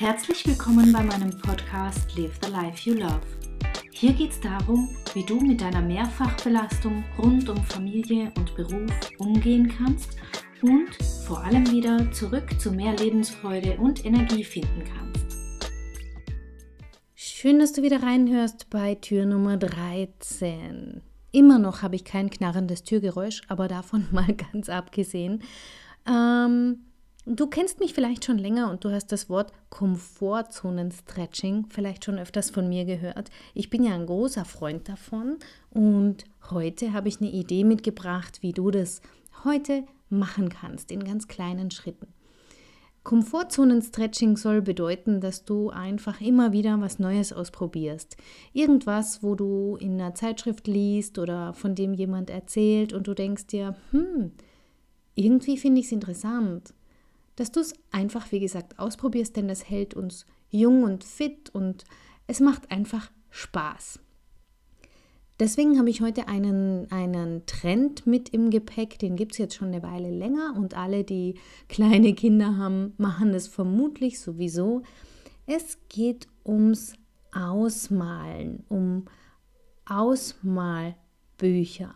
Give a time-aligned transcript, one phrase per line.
[0.00, 3.20] Herzlich willkommen bei meinem Podcast Live the Life You Love.
[3.90, 9.66] Hier geht es darum, wie du mit deiner Mehrfachbelastung rund um Familie und Beruf umgehen
[9.76, 10.16] kannst
[10.62, 10.94] und
[11.26, 15.36] vor allem wieder zurück zu mehr Lebensfreude und Energie finden kannst.
[17.16, 21.02] Schön, dass du wieder reinhörst bei Tür Nummer 13.
[21.32, 25.42] Immer noch habe ich kein knarrendes Türgeräusch, aber davon mal ganz abgesehen.
[26.06, 26.84] Ähm,
[27.30, 32.48] Du kennst mich vielleicht schon länger und du hast das Wort Komfortzonen-Stretching vielleicht schon öfters
[32.48, 33.30] von mir gehört.
[33.52, 35.36] Ich bin ja ein großer Freund davon
[35.68, 39.02] und heute habe ich eine Idee mitgebracht, wie du das
[39.44, 42.06] heute machen kannst in ganz kleinen Schritten.
[43.04, 48.16] Komfortzonen-Stretching soll bedeuten, dass du einfach immer wieder was Neues ausprobierst.
[48.54, 53.48] Irgendwas, wo du in einer Zeitschrift liest oder von dem jemand erzählt und du denkst
[53.48, 54.32] dir, hm,
[55.14, 56.72] irgendwie finde ich es interessant
[57.38, 61.84] dass du es einfach, wie gesagt, ausprobierst, denn das hält uns jung und fit und
[62.26, 64.00] es macht einfach Spaß.
[65.38, 69.68] Deswegen habe ich heute einen, einen Trend mit im Gepäck, den gibt es jetzt schon
[69.68, 71.36] eine Weile länger und alle, die
[71.68, 74.82] kleine Kinder haben, machen es vermutlich sowieso.
[75.46, 76.94] Es geht ums
[77.32, 79.04] Ausmalen, um
[79.86, 81.94] Ausmalbücher.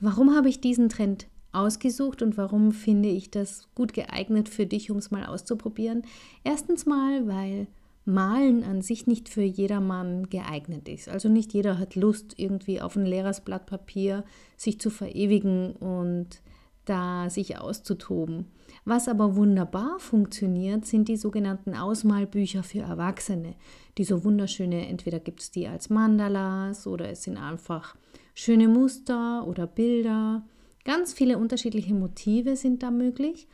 [0.00, 4.90] Warum habe ich diesen Trend ausgesucht und warum finde ich das gut geeignet für dich,
[4.90, 6.02] um es mal auszuprobieren?
[6.44, 7.66] Erstens mal, weil
[8.04, 11.08] Malen an sich nicht für jedermann geeignet ist.
[11.08, 14.24] Also nicht jeder hat Lust, irgendwie auf ein leeres Blatt Papier
[14.56, 16.40] sich zu verewigen und
[16.86, 18.46] da sich auszutoben.
[18.86, 23.54] Was aber wunderbar funktioniert, sind die sogenannten Ausmalbücher für Erwachsene.
[23.98, 27.94] Die so wunderschöne, entweder gibt es die als Mandalas oder es sind einfach
[28.34, 30.44] schöne Muster oder Bilder
[30.84, 33.46] Ganz viele unterschiedliche Motive sind da möglich.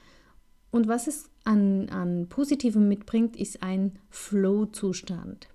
[0.70, 5.48] Und was es an, an Positivem mitbringt, ist ein Flow-Zustand.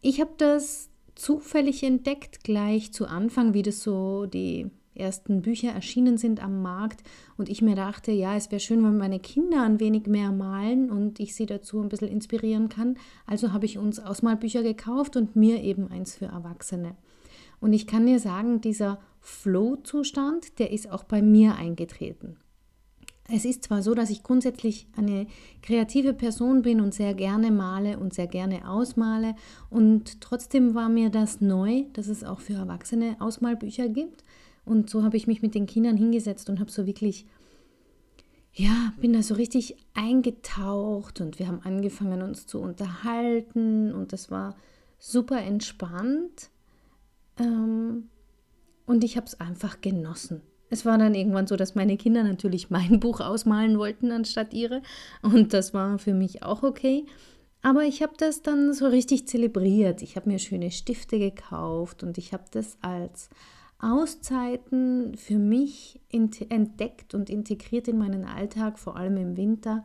[0.00, 6.18] Ich habe das zufällig entdeckt, gleich zu Anfang, wie das so die ersten Bücher erschienen
[6.18, 7.02] sind am Markt
[7.36, 10.90] und ich mir dachte, ja, es wäre schön, wenn meine Kinder ein wenig mehr malen
[10.90, 12.96] und ich sie dazu ein bisschen inspirieren kann.
[13.26, 16.96] Also habe ich uns Ausmalbücher gekauft und mir eben eins für Erwachsene.
[17.60, 22.36] Und ich kann dir sagen, dieser Flow-Zustand, der ist auch bei mir eingetreten.
[23.28, 25.26] Es ist zwar so, dass ich grundsätzlich eine
[25.62, 29.34] kreative Person bin und sehr gerne male und sehr gerne ausmale
[29.70, 34.24] und trotzdem war mir das neu, dass es auch für Erwachsene Ausmalbücher gibt
[34.64, 37.26] und so habe ich mich mit den Kindern hingesetzt und habe so wirklich
[38.54, 44.30] ja, bin da so richtig eingetaucht und wir haben angefangen uns zu unterhalten und das
[44.30, 44.56] war
[44.98, 46.50] super entspannt.
[47.38, 48.10] Ähm,
[48.86, 50.42] und ich habe es einfach genossen.
[50.70, 54.82] Es war dann irgendwann so, dass meine Kinder natürlich mein Buch ausmalen wollten anstatt ihre.
[55.20, 57.04] Und das war für mich auch okay.
[57.60, 60.02] Aber ich habe das dann so richtig zelebriert.
[60.02, 63.28] Ich habe mir schöne Stifte gekauft und ich habe das als
[63.78, 69.84] Auszeiten für mich entdeckt und integriert in meinen Alltag, vor allem im Winter,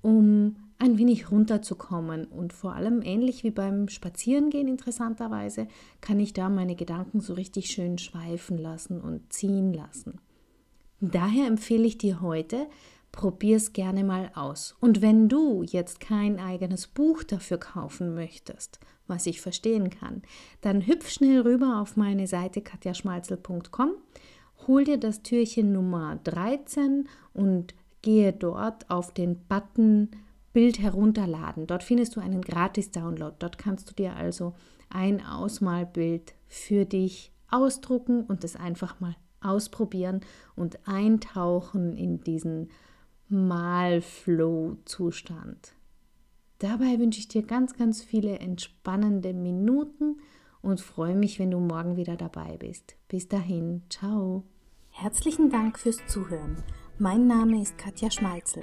[0.00, 2.26] um ein wenig runterzukommen.
[2.26, 5.68] Und vor allem ähnlich wie beim Spazierengehen interessanterweise,
[6.00, 10.20] kann ich da meine Gedanken so richtig schön schweifen lassen und ziehen lassen.
[11.00, 12.66] Daher empfehle ich dir heute,
[13.12, 14.76] probier es gerne mal aus.
[14.80, 20.22] Und wenn du jetzt kein eigenes Buch dafür kaufen möchtest, was ich verstehen kann,
[20.60, 23.90] dann hüpf schnell rüber auf meine Seite katjaschmalzel.com,
[24.66, 30.10] hol dir das Türchen Nummer 13 und gehe dort auf den Button
[30.56, 31.66] Bild herunterladen.
[31.66, 33.36] Dort findest du einen Gratis-Download.
[33.38, 34.54] Dort kannst du dir also
[34.88, 40.22] ein Ausmalbild für dich ausdrucken und es einfach mal ausprobieren
[40.54, 42.70] und eintauchen in diesen
[43.28, 45.74] Malflow-Zustand.
[46.58, 50.16] Dabei wünsche ich dir ganz, ganz viele entspannende Minuten
[50.62, 52.96] und freue mich, wenn du morgen wieder dabei bist.
[53.08, 54.44] Bis dahin, ciao.
[54.88, 56.56] Herzlichen Dank fürs Zuhören.
[56.98, 58.62] Mein Name ist Katja Schmalzel.